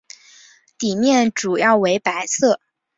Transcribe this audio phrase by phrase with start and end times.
[0.79, 2.59] 底面主要为白色。